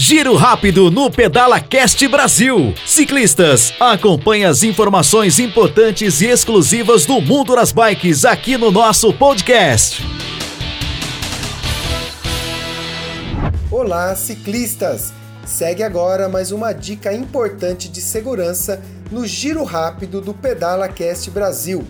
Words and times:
Giro 0.00 0.36
rápido 0.36 0.92
no 0.92 1.10
Pedala 1.10 1.58
Cast 1.60 2.06
Brasil. 2.06 2.72
Ciclistas, 2.86 3.74
acompanhe 3.80 4.44
as 4.44 4.62
informações 4.62 5.40
importantes 5.40 6.20
e 6.20 6.26
exclusivas 6.26 7.04
do 7.04 7.20
mundo 7.20 7.56
das 7.56 7.72
bikes 7.72 8.24
aqui 8.24 8.56
no 8.56 8.70
nosso 8.70 9.12
podcast. 9.12 10.00
Olá, 13.68 14.14
ciclistas! 14.14 15.12
Segue 15.44 15.82
agora 15.82 16.28
mais 16.28 16.52
uma 16.52 16.72
dica 16.72 17.12
importante 17.12 17.88
de 17.88 18.00
segurança 18.00 18.80
no 19.10 19.26
Giro 19.26 19.64
Rápido 19.64 20.20
do 20.20 20.32
Pedala 20.32 20.88
Cast 20.88 21.28
Brasil. 21.28 21.84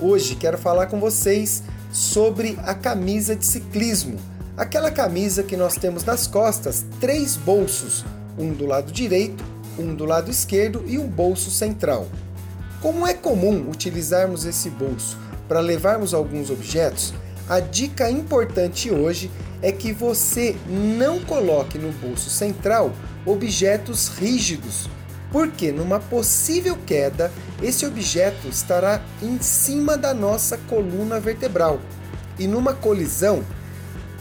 Hoje 0.00 0.36
quero 0.36 0.56
falar 0.56 0.86
com 0.86 1.00
vocês 1.00 1.64
sobre 1.90 2.56
a 2.64 2.72
camisa 2.72 3.34
de 3.34 3.44
ciclismo 3.44 4.16
Aquela 4.58 4.90
camisa 4.90 5.44
que 5.44 5.56
nós 5.56 5.76
temos 5.76 6.02
nas 6.02 6.26
costas 6.26 6.84
três 7.00 7.36
bolsos, 7.36 8.04
um 8.36 8.52
do 8.52 8.66
lado 8.66 8.90
direito, 8.90 9.44
um 9.78 9.94
do 9.94 10.04
lado 10.04 10.32
esquerdo 10.32 10.82
e 10.84 10.98
um 10.98 11.06
bolso 11.06 11.48
central. 11.48 12.08
Como 12.82 13.06
é 13.06 13.14
comum 13.14 13.70
utilizarmos 13.70 14.44
esse 14.44 14.68
bolso 14.68 15.16
para 15.46 15.60
levarmos 15.60 16.12
alguns 16.12 16.50
objetos, 16.50 17.14
a 17.48 17.60
dica 17.60 18.10
importante 18.10 18.90
hoje 18.90 19.30
é 19.62 19.70
que 19.70 19.92
você 19.92 20.56
não 20.66 21.20
coloque 21.20 21.78
no 21.78 21.92
bolso 21.92 22.28
central 22.28 22.92
objetos 23.24 24.08
rígidos, 24.08 24.90
porque 25.30 25.70
numa 25.70 26.00
possível 26.00 26.76
queda, 26.84 27.30
esse 27.62 27.86
objeto 27.86 28.48
estará 28.48 29.00
em 29.22 29.40
cima 29.40 29.96
da 29.96 30.12
nossa 30.12 30.58
coluna 30.58 31.20
vertebral 31.20 31.78
e 32.40 32.48
numa 32.48 32.74
colisão 32.74 33.44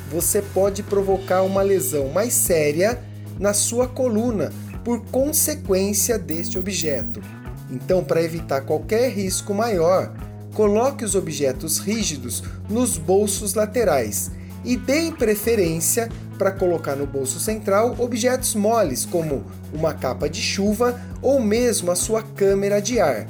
você 0.10 0.42
pode 0.42 0.84
provocar 0.84 1.42
uma 1.44 1.62
lesão 1.62 2.10
mais 2.10 2.34
séria 2.34 3.00
na 3.40 3.54
sua 3.54 3.88
coluna 3.88 4.52
por 4.84 5.02
consequência 5.06 6.18
deste 6.18 6.58
objeto. 6.58 7.22
Então, 7.70 8.04
para 8.04 8.24
evitar 8.24 8.62
qualquer 8.62 9.12
risco 9.12 9.54
maior, 9.54 10.14
coloque 10.54 11.04
os 11.04 11.14
objetos 11.14 11.78
rígidos 11.78 12.42
nos 12.70 12.98
bolsos 12.98 13.54
laterais 13.54 14.32
e 14.64 14.78
dê 14.78 15.12
preferência 15.12 16.10
para 16.38 16.52
colocar 16.52 16.96
no 16.96 17.06
bolso 17.06 17.40
central 17.40 17.96
objetos 18.00 18.56
moles, 18.56 19.06
como 19.06 19.44
uma 19.74 19.94
capa 19.94 20.30
de 20.30 20.42
chuva 20.42 21.00
ou 21.22 21.40
mesmo 21.40 21.92
a 21.92 21.96
sua 21.96 22.22
câmera 22.22 22.80
de 22.82 23.00
ar. 23.00 23.28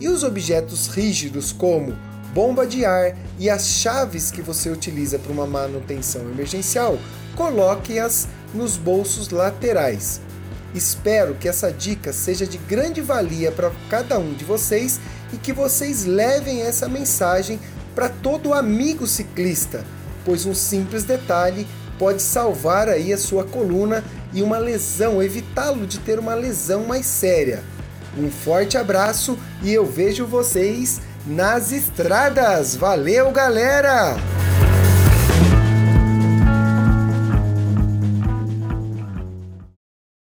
E 0.00 0.08
os 0.08 0.22
objetos 0.22 0.86
rígidos, 0.86 1.52
como 1.52 1.94
bomba 2.32 2.66
de 2.66 2.84
ar 2.84 3.16
e 3.38 3.50
as 3.50 3.66
chaves 3.66 4.30
que 4.30 4.42
você 4.42 4.70
utiliza 4.70 5.18
para 5.18 5.32
uma 5.32 5.46
manutenção 5.46 6.22
emergencial, 6.22 6.98
coloque-as 7.36 8.28
nos 8.54 8.76
bolsos 8.76 9.30
laterais. 9.30 10.20
Espero 10.74 11.34
que 11.34 11.48
essa 11.48 11.72
dica 11.72 12.12
seja 12.12 12.46
de 12.46 12.56
grande 12.58 13.00
valia 13.00 13.50
para 13.50 13.72
cada 13.88 14.18
um 14.18 14.32
de 14.32 14.44
vocês 14.44 15.00
e 15.32 15.36
que 15.36 15.52
vocês 15.52 16.04
levem 16.04 16.62
essa 16.62 16.88
mensagem 16.88 17.58
para 17.94 18.08
todo 18.08 18.54
amigo 18.54 19.06
ciclista, 19.06 19.84
pois 20.24 20.46
um 20.46 20.54
simples 20.54 21.02
detalhe 21.02 21.66
pode 21.98 22.22
salvar 22.22 22.88
aí 22.88 23.12
a 23.12 23.18
sua 23.18 23.44
coluna 23.44 24.04
e 24.32 24.42
uma 24.42 24.58
lesão, 24.58 25.22
evitá-lo 25.22 25.86
de 25.86 25.98
ter 25.98 26.18
uma 26.18 26.34
lesão 26.34 26.84
mais 26.84 27.04
séria. 27.04 27.62
Um 28.16 28.30
forte 28.30 28.78
abraço 28.78 29.36
e 29.62 29.72
eu 29.72 29.84
vejo 29.84 30.24
vocês 30.24 31.00
nas 31.26 31.72
estradas. 31.72 32.76
Valeu, 32.76 33.30
galera! 33.30 34.39